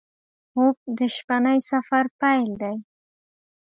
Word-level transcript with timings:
خوب 0.49 0.75
د 0.97 0.99
شپهني 1.15 1.57
سفر 1.69 2.05
پیل 2.19 2.49
دی 2.61 2.75